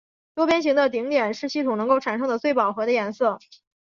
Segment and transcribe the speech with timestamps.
[0.33, 3.37] 多边形的顶点是系统能够产生的最饱和的颜色。